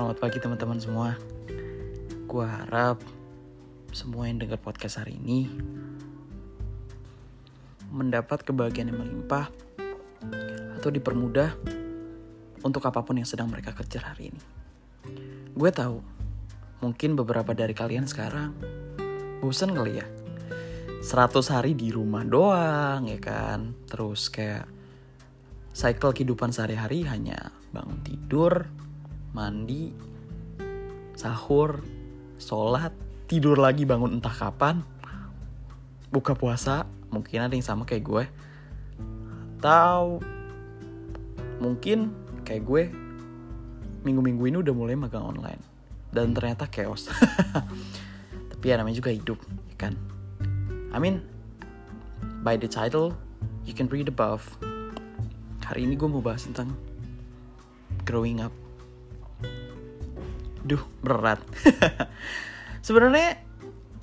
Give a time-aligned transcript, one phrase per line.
[0.00, 1.12] Selamat pagi teman-teman semua.
[2.24, 3.04] Gua harap
[3.92, 5.44] semua yang dengar podcast hari ini
[7.92, 9.52] mendapat kebahagiaan yang melimpah
[10.80, 11.52] atau dipermudah
[12.64, 14.42] untuk apa pun yang sedang mereka kejar hari ini.
[15.52, 16.00] Gue tahu,
[16.80, 18.56] mungkin beberapa dari kalian sekarang
[19.44, 20.08] bosan kali ya.
[21.04, 23.76] 100 hari di rumah doang ya kan.
[23.84, 24.64] Terus kayak
[25.76, 28.64] cycle kehidupan sehari-hari hanya bangun tidur,
[29.30, 29.94] mandi,
[31.14, 31.84] sahur,
[32.40, 32.90] sholat,
[33.30, 34.82] tidur lagi bangun entah kapan,
[36.10, 38.24] buka puasa, mungkin ada yang sama kayak gue,
[39.60, 40.18] atau
[41.60, 42.10] mungkin
[42.42, 42.82] kayak gue
[44.00, 45.60] minggu-minggu ini udah mulai magang online
[46.10, 47.06] dan ternyata chaos.
[48.50, 49.38] Tapi ya namanya juga hidup,
[49.70, 49.94] ya kan?
[50.90, 51.22] I mean,
[52.42, 53.14] by the title,
[53.62, 54.42] you can read above.
[55.62, 56.74] Hari ini gue mau bahas tentang
[58.02, 58.50] growing up.
[60.64, 61.40] Duh, berat.
[62.86, 63.40] Sebenarnya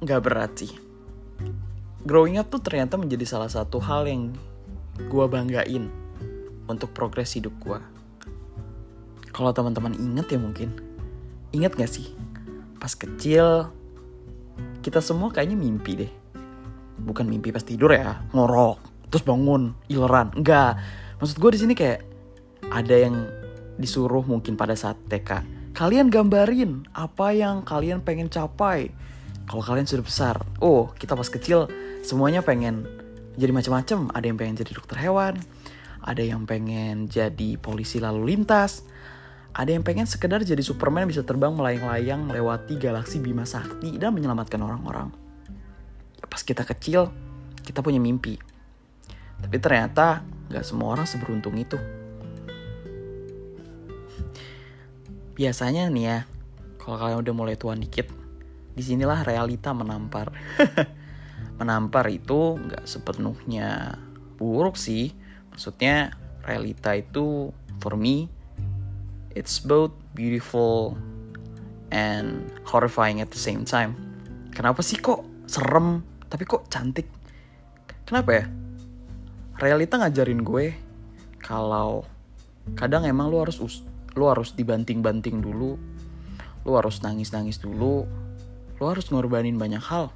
[0.02, 0.72] nggak berat sih.
[2.08, 4.34] Growing up tuh ternyata menjadi salah satu hal yang
[4.98, 5.92] gue banggain
[6.66, 7.80] untuk progres hidup gue.
[9.30, 10.70] Kalau teman-teman inget ya mungkin,
[11.54, 12.10] inget gak sih?
[12.82, 13.70] Pas kecil,
[14.82, 16.12] kita semua kayaknya mimpi deh.
[16.98, 18.82] Bukan mimpi pas tidur ya, ngorok,
[19.14, 20.34] terus bangun, ileran.
[20.34, 20.82] Enggak.
[21.22, 22.02] Maksud gue di sini kayak
[22.74, 23.16] ada yang
[23.78, 25.57] disuruh mungkin pada saat TK.
[25.78, 28.90] Kalian gambarin apa yang kalian pengen capai.
[29.46, 31.70] Kalau kalian sudah besar, oh kita pas kecil
[32.02, 32.90] semuanya pengen
[33.38, 34.10] jadi macam-macam.
[34.10, 35.38] Ada yang pengen jadi dokter hewan,
[36.02, 38.90] ada yang pengen jadi polisi lalu lintas,
[39.54, 44.58] ada yang pengen sekedar jadi Superman bisa terbang melayang-layang melewati galaksi Bima Sakti dan menyelamatkan
[44.58, 45.14] orang-orang.
[46.26, 47.14] Pas kita kecil,
[47.62, 48.34] kita punya mimpi.
[49.38, 51.78] Tapi ternyata gak semua orang seberuntung itu.
[55.38, 56.18] Biasanya nih ya
[56.82, 58.10] kalau kalian udah mulai tua dikit
[58.74, 60.34] di sinilah realita menampar.
[61.62, 63.98] Menampar itu nggak sepenuhnya
[64.38, 65.14] buruk sih.
[65.54, 66.14] Maksudnya
[66.46, 68.30] realita itu for me
[69.38, 70.98] it's both beautiful
[71.94, 73.94] and horrifying at the same time.
[74.54, 77.06] Kenapa sih kok serem tapi kok cantik?
[78.10, 78.46] Kenapa ya?
[79.58, 80.74] Realita ngajarin gue
[81.42, 82.06] kalau
[82.78, 83.58] kadang emang lu harus
[84.18, 85.78] lu harus dibanting-banting dulu.
[86.66, 88.10] Lu harus nangis-nangis dulu.
[88.82, 90.10] Lu harus ngorbanin banyak hal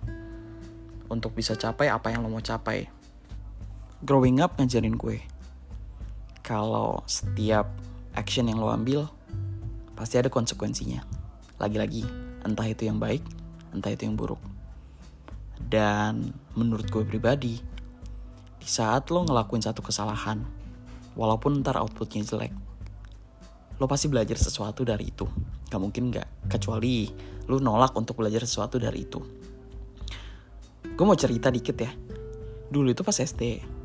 [1.06, 2.90] untuk bisa capai apa yang lo mau capai.
[4.02, 5.22] Growing up ngajarin gue
[6.42, 7.70] kalau setiap
[8.18, 9.06] action yang lo ambil
[9.94, 11.06] pasti ada konsekuensinya.
[11.62, 12.02] Lagi-lagi
[12.42, 13.22] entah itu yang baik
[13.70, 14.42] entah itu yang buruk.
[15.62, 17.62] Dan menurut gue pribadi
[18.58, 20.42] di saat lo ngelakuin satu kesalahan
[21.14, 22.54] walaupun ntar outputnya jelek
[23.82, 25.26] lo pasti belajar sesuatu dari itu.
[25.66, 27.10] Gak mungkin gak kecuali
[27.50, 29.18] lo nolak untuk belajar sesuatu dari itu.
[30.94, 31.90] Gue mau cerita dikit ya.
[32.70, 33.82] Dulu itu pas SD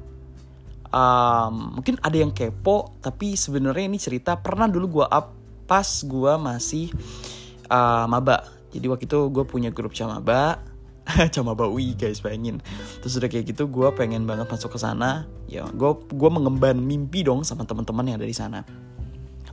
[0.93, 5.33] um, mungkin ada yang kepo tapi sebenarnya ini cerita pernah dulu gue up
[5.67, 6.93] pas gue masih
[7.73, 8.47] uh, maba.
[8.71, 10.61] Jadi waktu itu gue punya grup camaba
[11.35, 12.63] camaba UI guys bayangin.
[13.03, 15.27] Terus udah kayak gitu gue pengen banget masuk ke sana.
[15.51, 18.61] Ya gue gue mengemban mimpi dong sama teman-teman yang ada di sana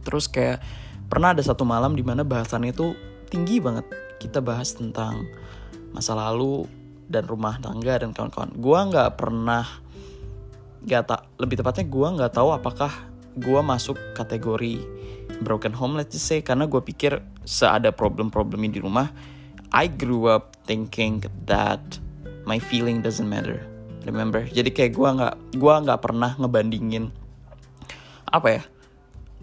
[0.03, 0.61] terus kayak
[1.07, 2.93] pernah ada satu malam di mana bahasannya itu
[3.31, 3.87] tinggi banget.
[4.19, 5.27] Kita bahas tentang
[5.91, 6.67] masa lalu
[7.07, 8.55] dan rumah tangga dan kawan-kawan.
[8.55, 9.65] Gue nggak pernah
[10.83, 12.91] gak tak lebih tepatnya gue nggak tahu apakah
[13.39, 14.83] gue masuk kategori
[15.41, 16.43] broken home let's say.
[16.43, 19.07] Karena gue pikir seada problem-problemnya di rumah
[19.73, 21.81] I grew up thinking that
[22.45, 23.65] my feeling doesn't matter.
[24.03, 24.43] Remember?
[24.43, 27.23] Jadi kayak gue nggak gue nggak pernah ngebandingin
[28.33, 28.61] apa ya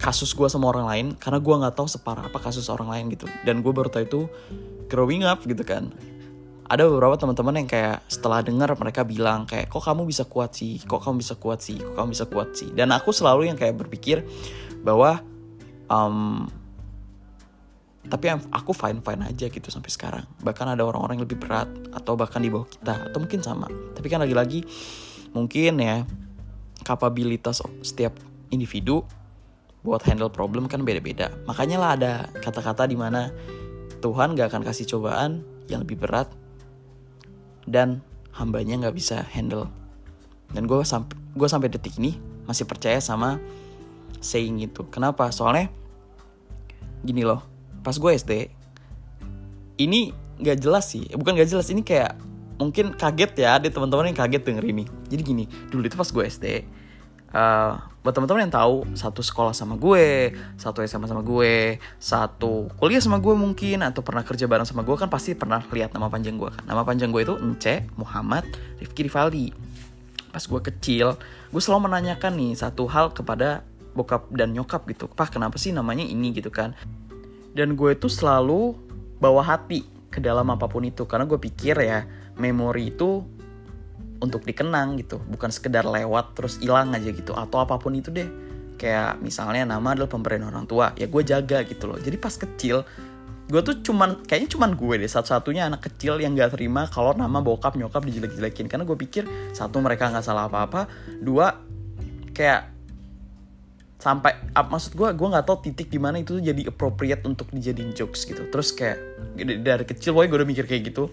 [0.00, 3.28] kasus gue sama orang lain karena gue nggak tahu separah apa kasus orang lain gitu.
[3.44, 4.20] Dan gue baru tahu itu
[4.88, 5.92] growing up gitu kan.
[6.70, 10.80] Ada beberapa teman-teman yang kayak setelah dengar mereka bilang kayak kok kamu bisa kuat sih?
[10.80, 11.76] Kok kamu bisa kuat sih?
[11.76, 12.72] Kok kamu bisa kuat sih?
[12.72, 14.24] Dan aku selalu yang kayak berpikir
[14.80, 15.20] bahwa
[15.90, 16.48] um,
[18.06, 20.24] tapi aku fine fine aja gitu sampai sekarang.
[20.40, 23.68] Bahkan ada orang-orang yang lebih berat atau bahkan di bawah kita atau mungkin sama.
[23.68, 24.64] Tapi kan lagi-lagi
[25.36, 26.08] mungkin ya
[26.86, 28.16] kapabilitas setiap
[28.48, 29.04] individu
[29.80, 31.32] buat handle problem kan beda-beda.
[31.48, 33.32] Makanya lah ada kata-kata di mana
[34.00, 36.28] Tuhan gak akan kasih cobaan yang lebih berat
[37.64, 38.04] dan
[38.36, 39.68] hambanya gak bisa handle.
[40.52, 43.40] Dan gue sampai gue sampai detik ini masih percaya sama
[44.20, 44.84] saying itu.
[44.92, 45.32] Kenapa?
[45.32, 45.72] Soalnya
[47.00, 47.40] gini loh,
[47.80, 48.32] pas gue SD
[49.80, 52.16] ini gak jelas sih, bukan gak jelas ini kayak
[52.60, 54.84] mungkin kaget ya ada teman-teman yang kaget denger ini.
[55.08, 56.46] Jadi gini, dulu itu pas gue SD
[57.32, 62.96] uh, buat teman-teman yang tahu satu sekolah sama gue satu SMA sama gue satu kuliah
[62.96, 66.40] sama gue mungkin atau pernah kerja bareng sama gue kan pasti pernah lihat nama panjang
[66.40, 66.64] gue kan?
[66.64, 68.48] Nama panjang gue itu Ence Muhammad
[68.80, 69.52] Rifki Rivaldi.
[70.32, 71.12] Pas gue kecil
[71.52, 75.04] gue selalu menanyakan nih satu hal kepada bokap dan nyokap gitu.
[75.04, 76.72] Pak kenapa sih namanya ini gitu kan?
[77.52, 78.80] Dan gue tuh selalu
[79.20, 82.08] bawa hati ke dalam apa pun itu karena gue pikir ya
[82.40, 83.22] memori itu
[84.20, 85.18] untuk dikenang gitu.
[85.18, 87.32] Bukan sekedar lewat terus hilang aja gitu.
[87.32, 88.28] Atau apa pun itu deh.
[88.76, 90.92] Kayak misalnya nama adalah pemberian orang tua.
[90.96, 91.98] Ya gue jaga gitu loh.
[92.00, 92.84] Jadi pas kecil
[93.50, 95.10] gue tuh cuman kayaknya cuman gue deh.
[95.10, 98.70] Satu-satunya anak kecil yang gak terima kalau nama bokap nyokap dijelek-jelekin.
[98.70, 99.24] Karena gue pikir
[99.56, 100.86] satu mereka nggak salah apa-apa.
[101.18, 101.50] Dua
[102.30, 102.78] kayak
[104.00, 107.52] sampai up, maksud gue gue nggak tahu titik di mana itu tuh jadi appropriate untuk
[107.52, 108.48] dijadiin jokes gitu.
[108.48, 108.96] Terus kayak
[109.60, 111.12] dari kecil gue udah mikir kayak gitu.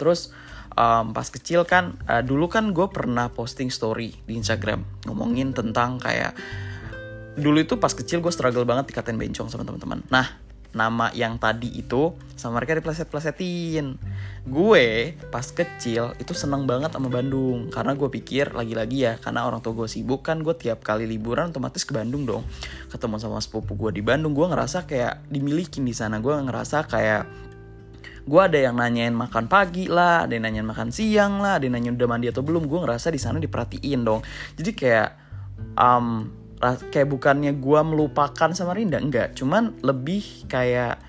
[0.00, 0.32] Terus
[0.80, 6.00] um, pas kecil kan uh, dulu kan gue pernah posting story di Instagram ngomongin tentang
[6.00, 6.32] kayak
[7.36, 10.00] dulu itu pas kecil gue struggle banget dikatain bencong sama teman-teman.
[10.08, 13.98] Nah nama yang tadi itu sama mereka dipleset-plesetin.
[14.46, 19.60] Gue pas kecil itu seneng banget sama Bandung karena gue pikir lagi-lagi ya karena orang
[19.62, 22.46] tua gue sibuk kan gue tiap kali liburan otomatis ke Bandung dong
[22.88, 27.49] ketemu sama sepupu gue di Bandung gue ngerasa kayak dimiliki di sana gue ngerasa kayak
[28.26, 31.76] gue ada yang nanyain makan pagi lah ada yang nanyain makan siang lah ada yang
[31.80, 34.20] nanyain udah mandi atau belum gue ngerasa di sana diperhatiin dong.
[34.56, 35.08] Jadi kayak
[35.76, 36.28] um,
[36.92, 39.32] kayak bukannya gue melupakan sama Rinda enggak.
[39.36, 41.00] Cuman lebih kayak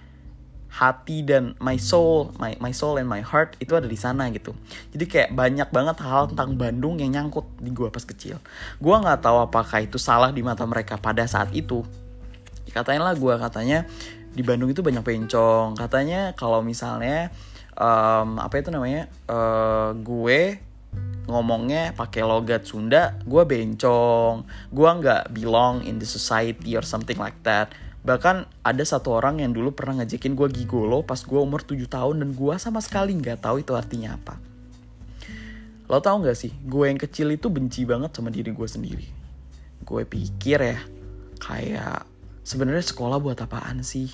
[0.72, 4.56] hati dan my soul my my soul and my heart itu ada di sana gitu.
[4.96, 8.40] Jadi kayak banyak banget hal tentang Bandung yang nyangkut di gue pas kecil.
[8.80, 11.84] Gue nggak tahu apakah itu salah di mata mereka pada saat itu.
[12.72, 13.84] Katanya lah gue katanya
[14.32, 15.76] di Bandung itu banyak bencong.
[15.76, 17.30] Katanya kalau misalnya
[17.76, 20.60] um, apa itu namanya uh, gue
[21.28, 24.48] ngomongnya pakai logat Sunda gue bencong.
[24.72, 27.72] Gue nggak belong in the society or something like that.
[28.02, 32.16] Bahkan ada satu orang yang dulu pernah ngajakin gue gigolo pas gue umur 7 tahun
[32.26, 34.40] dan gue sama sekali nggak tahu itu artinya apa.
[35.92, 39.08] Lo tau nggak sih gue yang kecil itu benci banget sama diri gue sendiri.
[39.84, 40.80] Gue pikir ya
[41.42, 42.11] kayak
[42.42, 44.10] sebenarnya sekolah buat apaan sih?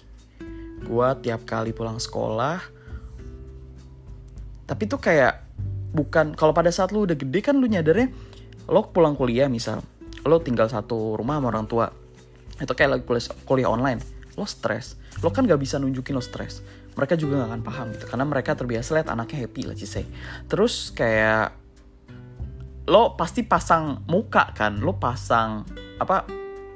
[0.83, 2.77] Gue tiap kali pulang sekolah
[4.67, 5.47] tapi tuh kayak
[5.95, 8.11] bukan kalau pada saat lu udah gede kan lu nyadarnya
[8.67, 9.79] lo pulang kuliah misal
[10.27, 11.87] lo tinggal satu rumah sama orang tua
[12.59, 14.03] itu kayak lagi kuliah, kuliah online
[14.37, 14.99] lo stres.
[15.25, 16.61] Lo kan gak bisa nunjukin lo stres.
[16.93, 20.05] Mereka juga gak akan paham gitu karena mereka terbiasa lihat anaknya happy lah say.
[20.45, 21.55] Terus kayak
[22.91, 25.65] lo pasti pasang muka kan lo pasang
[25.97, 26.27] apa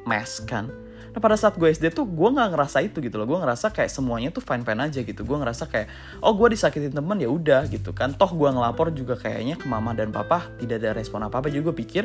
[0.08, 0.66] mask kan
[1.12, 3.28] Nah pada saat gue SD tuh gue nggak ngerasa itu gitu loh.
[3.28, 5.22] Gue ngerasa kayak semuanya tuh fine fine aja gitu.
[5.28, 5.88] Gue ngerasa kayak
[6.24, 8.16] oh gue disakitin temen ya udah gitu kan.
[8.16, 11.72] Toh gue ngelapor juga kayaknya ke mama dan papa tidak ada respon apa apa juga
[11.72, 12.04] gue pikir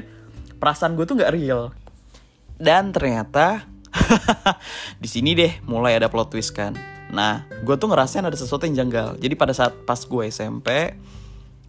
[0.58, 1.70] perasaan gue tuh nggak real.
[2.58, 3.69] Dan ternyata
[5.03, 6.75] di sini deh mulai ada plot twist kan.
[7.06, 9.23] Nah, gue tuh ngerasain ada sesuatu yang janggal.
[9.23, 10.99] Jadi pada saat pas gue SMP,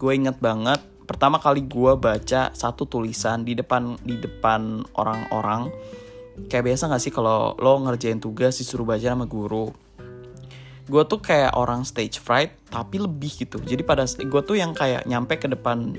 [0.02, 5.72] gue inget banget pertama kali gue baca satu tulisan di depan di depan orang-orang
[6.46, 9.74] kayak biasa gak sih kalau lo ngerjain tugas disuruh baca sama guru?
[10.88, 13.58] Gue tuh kayak orang stage fright tapi lebih gitu.
[13.58, 15.98] Jadi pada gue tuh yang kayak nyampe ke depan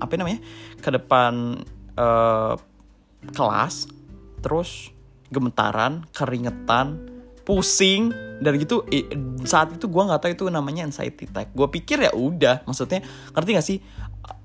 [0.00, 0.40] apa namanya?
[0.80, 1.60] Ke depan
[2.00, 2.56] uh,
[3.36, 3.92] kelas
[4.40, 4.90] terus
[5.28, 6.96] gemetaran keringetan
[7.44, 8.84] pusing dan gitu
[9.44, 11.52] saat itu gue nggak tahu itu namanya anxiety attack.
[11.52, 13.04] Gue pikir ya udah maksudnya
[13.36, 13.78] ngerti gak sih?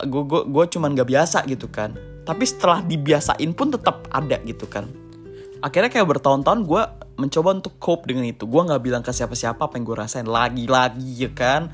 [0.06, 1.96] Gue gue cuman gak biasa gitu kan.
[2.24, 5.03] Tapi setelah dibiasain pun tetap ada gitu kan
[5.64, 6.84] akhirnya kayak bertahun-tahun gue
[7.16, 8.44] mencoba untuk cope dengan itu.
[8.44, 10.28] Gue nggak bilang ke siapa-siapa apa yang gue rasain.
[10.28, 11.72] Lagi-lagi ya kan?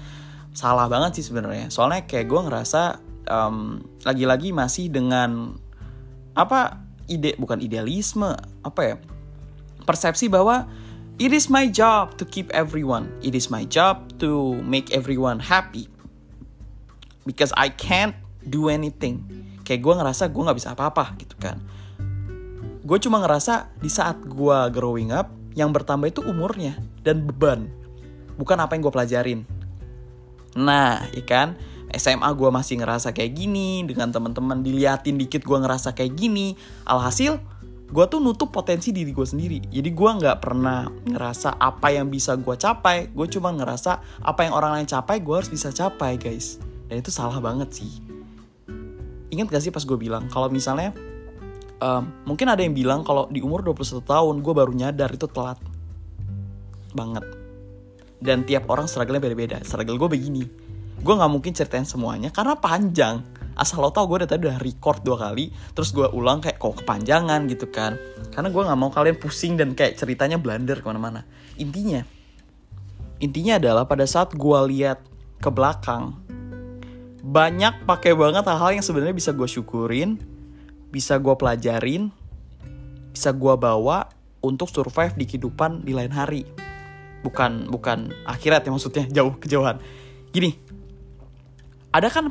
[0.54, 1.74] Salah banget sih sebenarnya.
[1.74, 5.58] Soalnya kayak gue ngerasa um, lagi-lagi masih dengan
[6.38, 8.30] apa ide bukan idealisme
[8.62, 8.96] apa ya?
[9.90, 10.70] Persepsi bahwa
[11.18, 13.10] it is my job to keep everyone.
[13.26, 15.90] It is my job to make everyone happy.
[17.26, 18.14] Because I can't
[18.46, 19.26] do anything.
[19.66, 21.79] Kayak gue ngerasa gue nggak bisa apa-apa gitu kan
[22.90, 26.74] gue cuma ngerasa di saat gue growing up yang bertambah itu umurnya
[27.06, 27.70] dan beban.
[28.42, 29.46] Bukan apa yang gue pelajarin.
[30.58, 31.54] Nah ikan
[31.94, 36.58] SMA gue masih ngerasa kayak gini dengan teman-teman diliatin dikit gue ngerasa kayak gini.
[36.90, 37.38] Alhasil
[37.94, 39.70] gue tuh nutup potensi diri gue sendiri.
[39.70, 43.14] Jadi gue nggak pernah ngerasa apa yang bisa gue capai.
[43.14, 46.58] Gue cuma ngerasa apa yang orang lain capai gue harus bisa capai guys.
[46.90, 48.02] Dan itu salah banget sih.
[49.30, 50.90] Ingat gak sih pas gue bilang kalau misalnya
[51.80, 55.60] um, mungkin ada yang bilang kalau di umur 21 tahun gue baru nyadar itu telat.
[56.94, 57.26] Banget.
[58.20, 59.58] Dan tiap orang struggle-nya beda-beda.
[59.64, 60.44] Struggle gue begini.
[61.00, 63.24] Gue nggak mungkin ceritain semuanya karena panjang.
[63.60, 66.84] Asal lo tau gue udah tadi udah record dua kali terus gue ulang kayak kok
[66.84, 67.48] kepanjangan?
[67.48, 67.96] gitu kan.
[68.32, 71.24] Karena gue nggak mau kalian pusing dan kayak ceritanya blunder ke mana-mana.
[71.60, 72.20] Intinya
[73.20, 75.04] intinya adalah pada saat gue lihat
[75.44, 76.16] ke belakang
[77.20, 80.16] banyak pakai banget hal-hal yang sebenarnya bisa gue syukurin
[80.90, 82.10] bisa gue pelajarin
[83.14, 86.48] bisa gue bawa untuk survive di kehidupan di lain hari.
[87.20, 89.82] Bukan bukan akhirat ya maksudnya jauh kejauhan.
[90.32, 90.56] Gini
[91.90, 92.30] ada kan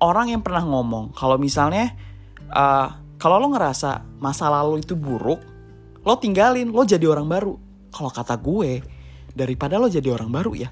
[0.00, 1.92] orang yang pernah ngomong kalau misalnya
[2.48, 5.44] uh, kalau lo ngerasa masa lalu itu buruk
[6.00, 7.54] lo tinggalin lo jadi orang baru.
[7.90, 8.80] Kalau kata gue
[9.36, 10.70] daripada lo jadi orang baru ya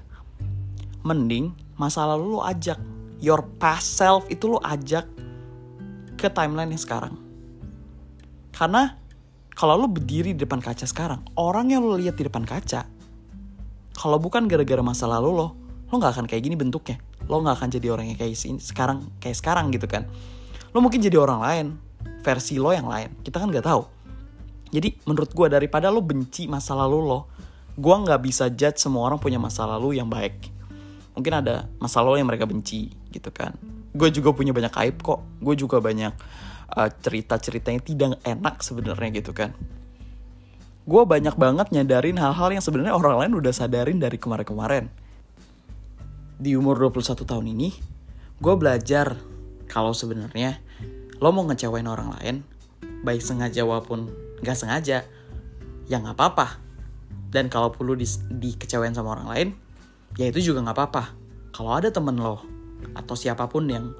[1.05, 2.77] mending masa lalu lo ajak.
[3.19, 5.18] Your past self itu lo ajak
[6.19, 7.29] ke timeline yang sekarang
[8.59, 8.99] karena
[9.55, 12.87] kalau lo berdiri di depan kaca sekarang, orang yang lo lihat di depan kaca,
[13.95, 15.47] kalau bukan gara-gara masa lalu lo,
[15.87, 16.99] lo nggak akan kayak gini bentuknya.
[17.27, 20.07] Lo nggak akan jadi orang yang kayak sekarang kayak sekarang gitu kan.
[20.75, 21.65] Lo mungkin jadi orang lain,
[22.23, 23.15] versi lo yang lain.
[23.23, 23.83] Kita kan nggak tahu.
[24.75, 27.31] Jadi menurut gue daripada lo benci masa lalu lo,
[27.79, 30.51] gue nggak bisa judge semua orang punya masa lalu yang baik.
[31.15, 33.55] Mungkin ada masa lalu yang mereka benci gitu kan.
[33.95, 35.21] Gue juga punya banyak aib kok.
[35.41, 36.13] Gue juga banyak
[36.75, 39.53] uh, cerita-cerita yang tidak enak sebenarnya gitu kan.
[40.89, 44.89] Gue banyak banget nyadarin hal-hal yang sebenarnya orang lain udah sadarin dari kemarin-kemarin.
[46.39, 47.69] Di umur 21 tahun ini
[48.39, 49.19] gue belajar
[49.69, 50.57] kalau sebenarnya
[51.19, 52.35] lo mau ngecewain orang lain
[53.03, 54.07] baik sengaja walaupun
[54.39, 55.05] gak sengaja
[55.85, 56.57] ya nggak apa-apa.
[57.29, 59.47] Dan kalau perlu di, dikecewain sama orang lain
[60.17, 61.03] ya itu juga nggak apa-apa.
[61.53, 62.41] Kalau ada temen lo
[62.95, 63.91] atau siapa pun yang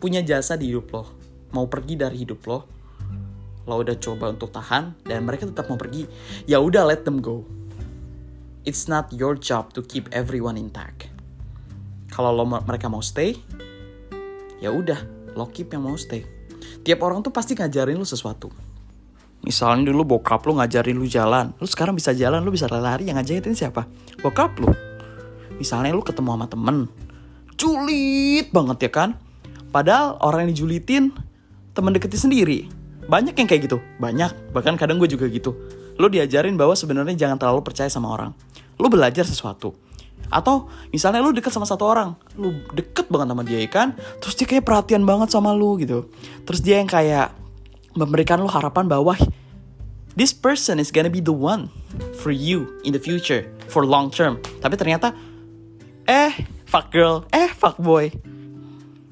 [0.00, 1.04] punya jasa di hidup lo.
[1.50, 2.80] Mau pergi dari hidup lo
[3.68, 6.08] lo udah coba untuk tahan dan mereka tetap mau pergi.
[6.48, 7.46] Ya udah let them go.
[8.66, 11.06] It's not your job to keep everyone intact.
[12.10, 13.38] Kalau lo mereka mau stay
[14.58, 14.98] ya udah
[15.38, 16.26] lo keep yang mau stay.
[16.82, 18.50] Tiap orang tuh pasti ngajarin lo sesuatu.
[19.40, 23.16] Misalnya dulu bokap lo ngajarin lo jalan lo sekarang bisa jalan lo bisa lari yang
[23.16, 23.86] ngajarin siapa?
[24.20, 24.74] Bokap lo.
[25.56, 26.78] Misalnya lo ketemu sama temen
[27.60, 29.10] julit banget ya kan
[29.68, 31.12] padahal orang yang dijulitin
[31.76, 32.58] teman deketnya sendiri.
[33.10, 34.30] Banyak yang kayak gitu, banyak.
[34.54, 35.56] Bahkan kadang gue juga gitu.
[35.98, 38.30] Lo diajarin bahwa sebenarnya jangan terlalu percaya sama orang.
[38.78, 39.74] Lo belajar sesuatu.
[40.30, 44.38] Atau misalnya lo deket sama satu orang, lo deket banget sama dia ya kan, terus
[44.38, 46.06] dia kayak perhatian banget sama lo gitu.
[46.46, 47.34] Terus dia yang kayak
[47.98, 49.18] memberikan lo harapan bahwa
[50.14, 51.66] this person is gonna be the one
[52.22, 54.38] for you in the future, for long term.
[54.62, 55.10] Tapi ternyata,
[56.06, 56.30] eh,
[56.70, 58.14] fuck girl, eh, fuck boy.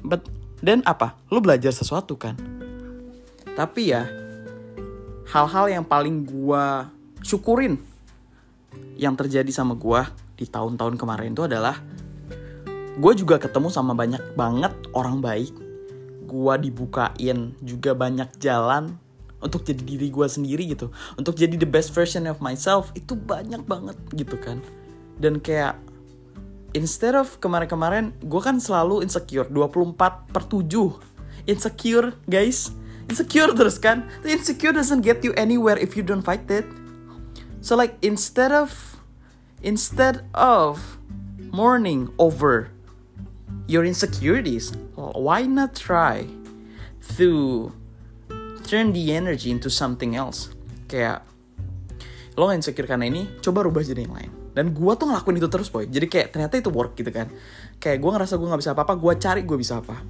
[0.06, 0.22] But
[0.62, 1.18] dan apa?
[1.26, 2.38] Lo belajar sesuatu kan?
[3.58, 4.06] Tapi ya,
[5.26, 6.94] hal-hal yang paling gua
[7.26, 7.82] syukurin
[8.94, 10.06] yang terjadi sama gua
[10.38, 11.82] di tahun-tahun kemarin itu adalah
[12.98, 15.50] gue juga ketemu sama banyak banget orang baik.
[16.30, 18.94] Gua dibukain juga banyak jalan
[19.42, 20.90] untuk jadi diri gue sendiri gitu.
[21.18, 24.62] Untuk jadi the best version of myself itu banyak banget gitu kan.
[25.18, 25.78] Dan kayak
[26.76, 29.48] instead of kemarin-kemarin gue kan selalu insecure.
[29.48, 32.72] 24 per 7 insecure guys.
[33.08, 34.04] Insecure terus kan?
[34.20, 36.68] The insecure doesn't get you anywhere if you don't fight it.
[37.64, 39.00] So like instead of
[39.64, 41.00] instead of
[41.48, 42.70] mourning over
[43.66, 46.28] your insecurities why not try
[47.16, 47.72] to
[48.68, 50.52] turn the energy into something else?
[50.86, 51.24] Kayak
[52.38, 55.70] lo insecure karena ini coba rubah jadi yang lain dan gue tuh ngelakuin itu terus
[55.70, 55.86] boy.
[55.86, 57.30] Jadi kayak ternyata itu work gitu kan.
[57.78, 60.02] Kayak gue ngerasa gue nggak bisa apa-apa gue cari gue bisa apa.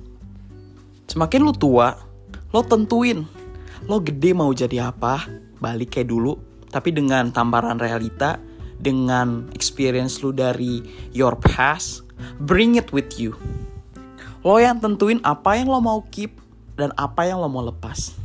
[1.05, 1.93] Semakin lu tua
[2.49, 3.28] lo tentuin.
[3.85, 5.28] Lo gede mau jadi apa
[5.61, 6.40] balik kayak dulu
[6.73, 8.40] tapi dengan tamparan realita
[8.81, 10.81] dengan experience lu dari
[11.12, 12.09] your past
[12.40, 13.37] bring it with you.
[14.40, 16.40] Lo yang tentuin apa yang lo mau keep
[16.81, 18.17] dan apa yang lo mau lepas.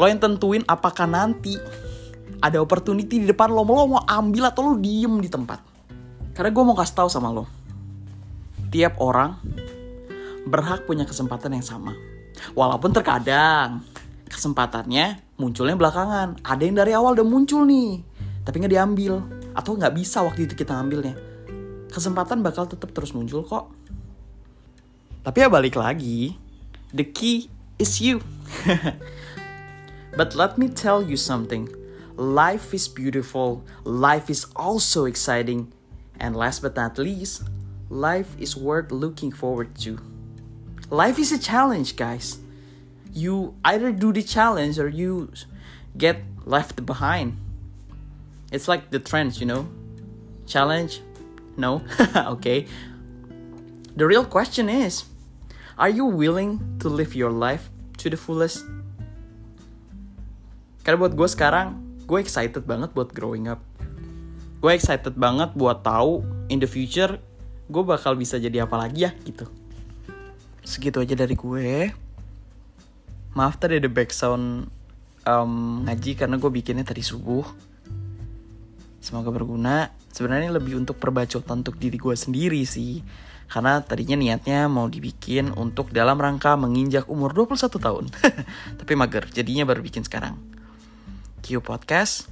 [0.00, 1.60] Lo yang tentuin apakah nanti
[2.38, 5.58] ada opportunity di depan lo, lo mau ambil atau lo diem di tempat.
[6.34, 7.50] Karena gue mau kasih tahu sama lo,
[8.70, 9.34] tiap orang
[10.46, 11.92] berhak punya kesempatan yang sama.
[12.54, 13.82] Walaupun terkadang
[14.30, 16.38] kesempatannya munculnya belakangan.
[16.46, 18.04] Ada yang dari awal udah muncul nih,
[18.46, 19.18] tapi nggak diambil
[19.56, 21.18] atau nggak bisa waktu itu kita ambilnya.
[21.90, 23.72] Kesempatan bakal tetap terus muncul kok.
[25.26, 26.38] Tapi ya balik lagi,
[26.94, 28.22] the key is you.
[30.18, 31.66] But let me tell you something
[32.18, 35.72] life is beautiful, life is also exciting,
[36.18, 37.46] and last but not least,
[37.88, 40.02] life is worth looking forward to.
[40.90, 42.38] Life is a challenge, guys.
[43.14, 45.30] You either do the challenge or you
[45.96, 47.38] get left behind.
[48.50, 49.68] It's like the trends, you know?
[50.46, 51.00] Challenge?
[51.56, 51.82] No?
[52.16, 52.66] okay.
[53.94, 55.04] The real question is
[55.78, 58.66] Are you willing to live your life to the fullest?
[60.82, 63.60] Karena buat gue sekarang, gue excited banget buat growing up.
[64.64, 67.20] Gue excited banget buat tahu in the future
[67.68, 69.44] gue bakal bisa jadi apa lagi ya gitu.
[70.64, 71.92] Segitu aja dari gue.
[73.36, 74.72] Maaf tadi ada background
[75.28, 77.44] um, ngaji karena gue bikinnya tadi subuh.
[79.04, 79.92] Semoga berguna.
[80.08, 83.04] Sebenarnya lebih untuk perbacotan untuk diri gue sendiri sih
[83.48, 88.04] karena tadinya niatnya mau dibikin untuk dalam rangka menginjak umur 21 tahun.
[88.80, 90.57] Tapi mager, jadinya baru bikin sekarang.
[91.42, 92.28] Q Podcast.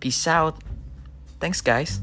[0.00, 0.58] Peace out.
[1.40, 2.00] Thanks guys.